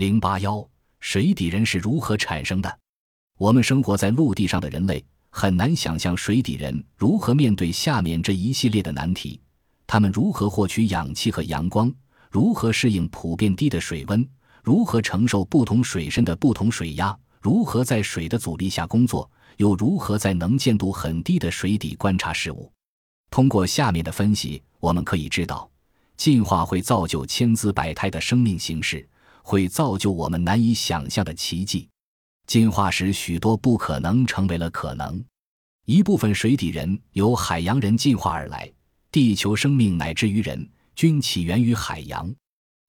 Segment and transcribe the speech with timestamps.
[0.00, 0.66] 零八幺，
[1.00, 2.78] 水底人是如何产生的？
[3.36, 9.38] 我们生活在陆地上的人类很难想象水底人如何面对下面这一系列的难题：
[9.86, 11.92] 他们如何获取氧气和阳光？
[12.30, 14.26] 如何适应普遍低的水温？
[14.62, 17.14] 如何承受不同水深的不同水压？
[17.42, 19.30] 如何在水的阻力下工作？
[19.58, 22.72] 又如何在能见度很低的水底观察事物？
[23.30, 25.70] 通过下面的分析，我们可以知道，
[26.16, 29.06] 进化会造就千姿百态的生命形式，
[29.42, 31.88] 会造就我们难以想象的奇迹。
[32.46, 35.22] 进化使许多不可能成为了可能。
[35.86, 38.70] 一部分水底人由海洋人进化而来，
[39.12, 42.32] 地球生命乃至于人均起源于海洋。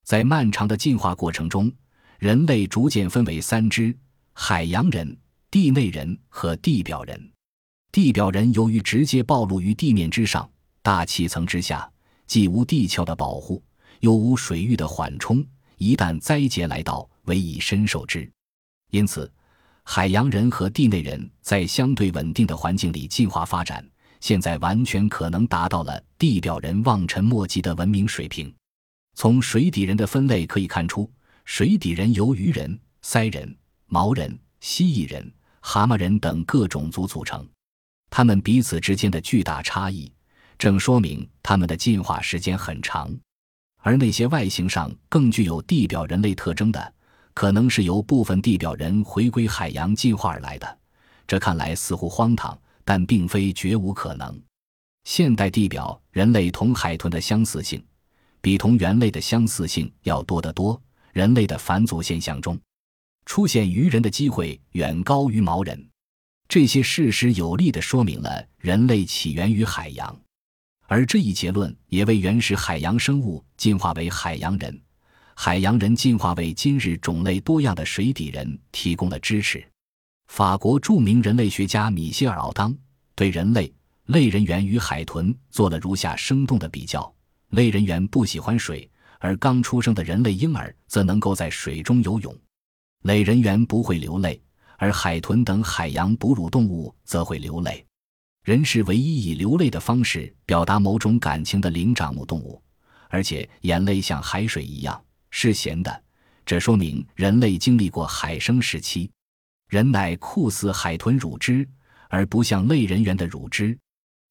[0.04, 1.72] 在漫长的进化过程中，
[2.20, 3.96] 人类逐渐分为三支：
[4.34, 5.18] 海洋人、
[5.50, 7.32] 地内人和地表人。
[7.92, 10.50] 地表人由于直接暴露于地面之上，
[10.82, 11.90] 大气层之下，
[12.26, 13.64] 既无地壳的保护，
[14.00, 15.46] 又无水域的缓冲，
[15.82, 18.32] 一旦灾劫来到，唯以身受之。
[18.92, 19.30] 因此。
[19.84, 23.84] 海洋人和地内人在相对稳定的环境里进化发展，
[24.20, 28.54] 现在完全可能达到了地表人望尘莫及的文明水平。
[29.16, 31.12] 从水底人的分类可以看出，
[31.46, 33.54] 水底人由鱼人、鳃人、
[33.88, 37.46] 毛人、蜥蜴人、蛤蟆人等各种族组成。
[38.12, 40.14] 他们彼此之间的巨大差异，
[40.60, 43.12] 正说明他们的进化时间很长。
[43.82, 46.94] 而那些外形上更具有地表人类特征的，
[47.34, 50.78] 可能是由部分地表人回归海洋进化而来的，
[51.28, 54.40] 这看来似乎荒唐，但并非绝无可能。
[55.04, 57.84] 现代地表人类同海豚的相似性，
[58.40, 60.80] 比同猿类的相似性要多得多。
[61.12, 62.58] 人类的返祖现象中，
[63.26, 65.90] 出现鱼人的机会远高于毛人。
[66.48, 70.18] 这些事实有力地说明了人类起源于海洋，
[70.92, 74.78] 而这一结论也为原始海洋生物进化为海洋人。
[75.34, 79.66] 海洋人进化为今日种类多样的水底人提供了支持。
[80.28, 82.76] 法国著名人类学家米歇尔·奥当
[83.16, 83.74] 对人类
[84.08, 87.10] 类人猿与海豚做了如下生动的比较：
[87.52, 88.86] 类人猿不喜欢水，
[89.20, 92.34] 而刚出生的人类婴儿则能够在水中游泳；
[93.04, 94.44] 类人猿不会流泪，
[94.78, 97.86] 而海豚等海洋哺乳动物则会流泪。
[98.44, 102.60] 人是唯一以流泪的方式表达某种感情的灵长目动物，
[103.08, 105.00] 而且眼泪像海水一样。
[105.30, 106.04] 是咸的，
[106.44, 109.10] 这说明人类经历过海生时期。
[109.70, 111.68] 人乃酷似海豚乳汁，
[112.10, 113.78] 而不像类人猿的乳汁。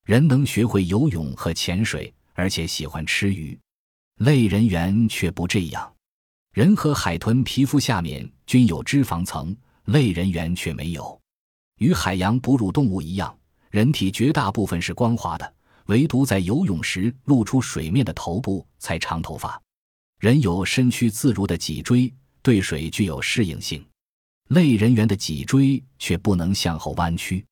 [0.04, 3.58] 人能学会游泳和潜水，而且喜欢吃鱼。
[4.16, 5.90] 类人猿却不这样。
[6.52, 11.18] 人和海豚皮肤下面均有脂肪层，类人猿却没有。
[11.78, 13.34] 与海洋哺乳动物一样，
[13.70, 15.54] 人体绝大部分是光滑的，
[15.86, 19.60] 唯独在游泳时露出水面的头部才长头发。
[20.18, 23.80] 人有身躯自如的脊椎，对水具有适应性；
[24.48, 27.46] 类人猿的脊椎却不能向后弯曲。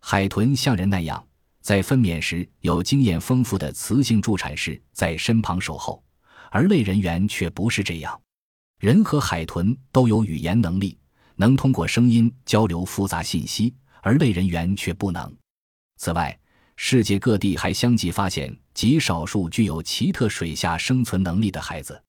[0.00, 1.22] 海豚像人那样，
[1.60, 6.02] 在分娩时有经验丰富的雌性助产士在身旁守候，
[6.50, 8.18] 而类人猿却不是这样。
[8.80, 10.96] 人和海豚都有语言能力，
[11.36, 15.30] 能通过声音交流复杂信息，而类人猿却不能。
[15.98, 16.38] 此外，
[16.76, 22.00] 世界各地还相继发现极少数具有奇特水下生存能力的孩子。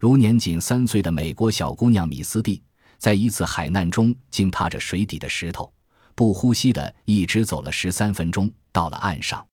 [0.00, 2.62] 如年仅三岁的美国小姑娘米斯蒂，
[2.96, 5.70] 在一次海难中惊踏着水底的石头，
[6.14, 9.46] 不呼吸的一直走了十三分钟，到了岸上。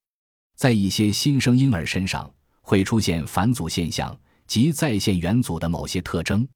[0.56, 4.18] 在一些新生婴儿身上会出现返祖现象
[4.48, 6.48] 及再现元祖的某些特征。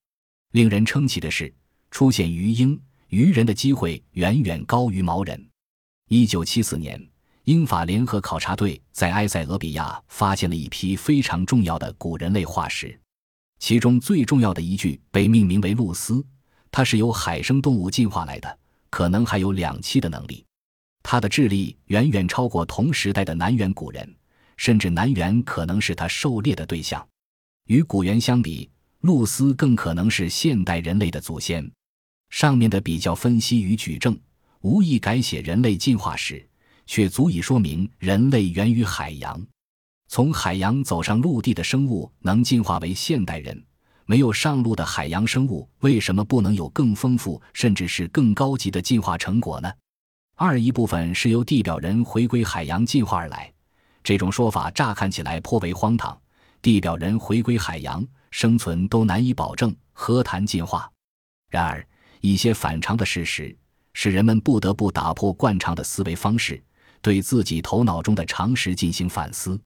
[0.54, 1.54] 令人称奇的是，
[1.92, 5.46] 出现鱼鹰、鱼人的机会远远高于毛人。
[6.10, 7.06] 一九七四年，
[7.48, 13.00] 英法联合考察队在埃塞俄比亚发现了一批非常重要的古人类化石。
[13.58, 16.22] 其中最重要的一具被命名为露丝，
[16.70, 18.60] 它是由海生动物进化来的，
[18.90, 20.44] 可能还有两栖的能力。
[21.02, 24.14] 它的智力远远超过同时代的南猿古人，
[24.58, 27.08] 甚至南猿可能是它狩猎的对象。
[27.68, 28.70] 与古猿相比，
[29.00, 31.72] 露丝更可能是现代人类的祖先。
[32.30, 34.20] 上面的比较分析与举证，
[34.60, 36.46] 无意改写人类进化史，
[36.88, 39.40] 却足以说明人类源于海洋。
[40.08, 43.62] 从海洋走上陆地的生物能进化为现代人，
[44.06, 49.72] 没有上路的海洋生物为什么不能有更丰富甚至是更高级的进化成果呢？
[50.36, 53.52] 二一部分是由地表人回归海洋进化而来，
[54.02, 56.18] 这种说法乍看起来颇为荒唐。
[56.62, 60.90] 地表人回归海洋生存都难以保证，何谈进化？
[61.50, 61.86] 然而，
[62.22, 63.56] 一些反常的事实
[63.94, 66.64] 使人们不得不打破惯常的思维方式，
[67.02, 69.60] 对自己头脑中的常识进行反思。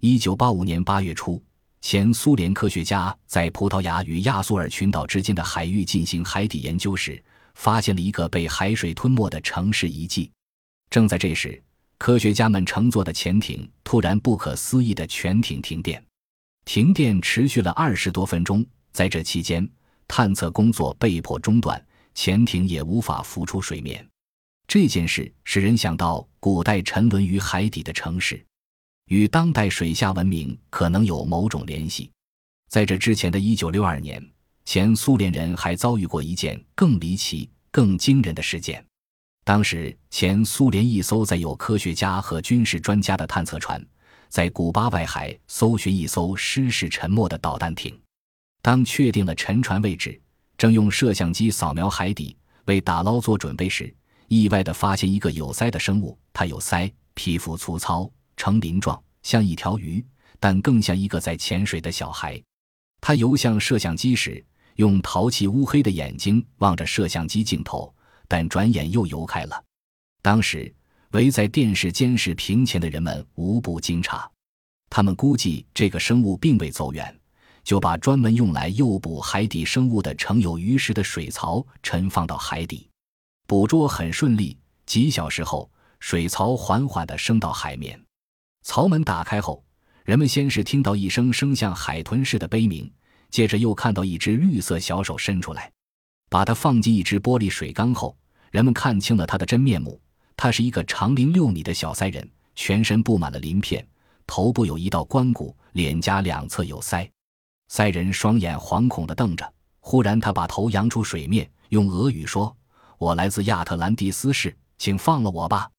[0.00, 1.42] 一九八五年八月初，
[1.80, 7.22] 前苏联科学家在葡萄牙与亚速尔群岛之间的海域进行海底研究时，
[7.54, 10.30] 发现了一个被海水吞没的城市遗迹。
[10.90, 11.62] 正在这时，
[11.98, 16.04] 科学家们乘坐的潜艇突然不可思议的全艇停电，
[16.64, 18.64] 停电持续了二十多分钟。
[18.92, 19.68] 在这期间，
[20.06, 21.82] 探测工作被迫中断，
[22.14, 24.06] 潜艇也无法浮出水面。
[24.68, 28.44] 这件事使人想到古代沉沦于海底的城市。
[29.06, 32.10] 与当代水下文明可能有某种联系。
[32.68, 34.20] 在这之前的一九六二年，
[34.64, 38.84] 前苏联人还遭遇过一件更离奇、更惊人的事件。
[39.44, 43.80] 当时，前苏联一艘载有科学家和军事专家的探测船，
[44.28, 47.96] 在古巴外海搜寻一艘失事沉没的导弹艇。
[48.60, 50.20] 当确定了沉船位置，
[50.58, 53.94] 正用摄像机扫描海底为打捞做准备时，
[54.28, 56.18] 意外地发现一个有鳃的生物。
[56.32, 58.10] 它有鳃，皮肤粗糙。
[58.38, 60.04] 呈鳞状，像一条鱼，
[60.38, 62.38] 但更像一个在潜水的小孩。
[63.00, 64.44] 他游向摄像机时，
[64.74, 67.90] 用淘气乌黑的眼睛望着摄像机镜头，
[68.28, 69.64] 但转眼又游开了。
[70.20, 70.70] 当时
[71.12, 74.22] 围在电视监视屏前的人们无不惊诧，
[74.90, 77.18] 他们估计这个生物并未走远，
[77.64, 82.86] 就把专门用来诱捕海底生物的盛有鱼食的水槽沉放到海底。
[83.46, 85.70] 捕捉很顺利，几小时后，
[86.00, 88.00] 水槽缓缓地升到海面。
[88.62, 89.64] 槽门打开后，
[90.04, 92.90] 人们先是听到一声声像海豚似的悲鸣，
[93.30, 95.70] 接着又看到一只绿色小手伸出来，
[96.28, 98.16] 把它放进一只玻璃水缸后，
[98.50, 100.00] 人们看清了它的真面目。
[100.36, 103.86] 它是一个长零六米的小鳃人，全身布满了鳞片，
[104.26, 107.08] 头部有一道关骨，脸颊两侧有鳃。
[107.70, 112.54] 鳃人双眼惶恐地瞪着，忽然他把头扬出水面，用俄语说
[112.98, 115.70] ：“我来自亚特兰蒂斯市，请放了我吧。”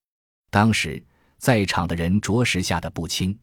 [0.51, 1.03] 当时。
[1.39, 3.37] 在场的人着实吓得不轻。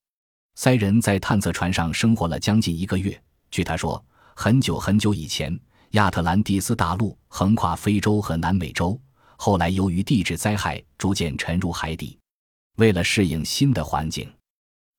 [0.56, 3.22] 塞人在探测船上生活了将近一个月。
[3.52, 4.04] 据他说，
[4.34, 5.56] 很久很久以前，
[5.90, 9.00] 亚特兰蒂斯大陆横跨非洲和南美洲，
[9.36, 12.18] 后来由于地质灾害逐渐沉入海底。
[12.78, 14.28] 为了适应新的环境，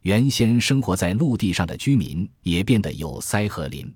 [0.03, 3.93] 原先生活在陆地上的居民也变得有鳃和鳞。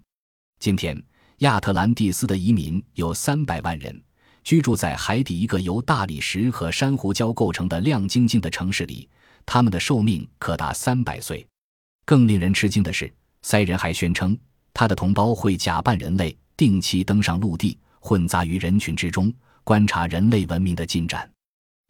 [0.59, 1.01] 今天，
[1.37, 4.03] 亚特兰蒂斯的移民有三百万人。
[4.43, 9.07] 居住在海底一个由大理石和珊瑚礁构成的亮晶晶的城市里，
[9.45, 11.45] 他们的寿命可达三百岁。
[12.05, 14.37] 更令人吃惊的是，塞人还宣称，
[14.73, 19.31] 他的同胞会假扮人类，定期登上陆地，混杂于人群之中，
[19.63, 21.29] 观察人类文明的进展。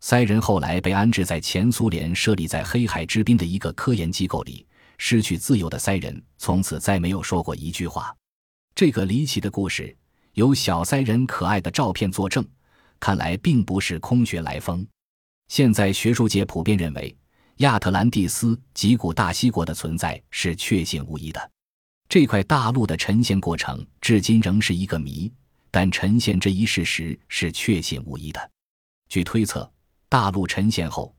[0.02, 4.66] 塞人后来被安置在前苏联设立在黑海之滨的一个科研机构里。
[5.02, 8.14] 失去自由的塞人从此再没有说过一句话。
[8.76, 9.96] 这个离奇的故事。
[10.34, 12.46] 有小塞人可爱的照片作证，
[13.00, 14.86] 看来并不是空穴来风。
[15.48, 17.16] 现在学术界普遍认为，
[17.58, 21.52] 亚特兰蒂斯及古大西国的存在是确信无疑的。
[22.08, 25.32] 这块大陆的沉陷过程至今仍是一个谜，
[25.70, 28.52] 但沉陷这一事实是确信无疑的。
[29.10, 29.70] 据推测，
[30.08, 31.14] 大陆沉陷后，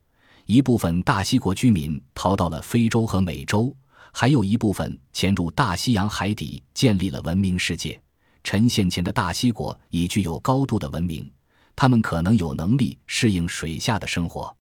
[0.47, 3.77] 一部分大西国居民逃到了非洲和美洲，
[4.13, 8.01] 还有一部分潜入大西洋海底，建立了文明世界。
[8.43, 11.31] 沉陷前的大西国已具有高度的文明，
[11.75, 14.55] 他们可能有能力适应水下的生活。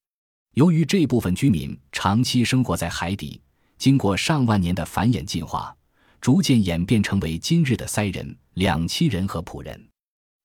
[0.55, 3.41] 由于这部分居民长期生活在海底，
[3.77, 5.75] 经过上万年的繁衍进化，
[6.19, 9.87] 逐渐演变成为今日的塞人、两栖人和普人。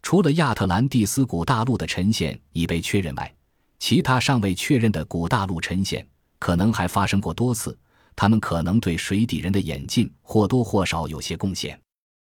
[0.02, 3.34] 除了亚特兰蒂斯古大陆的沉陷已被确认外，
[3.78, 6.06] 其他尚未确认的古大陆沉陷
[6.38, 7.76] 可能还发生过多次。
[8.16, 11.76] 他们可能对水底人的演进或多或少有些贡献。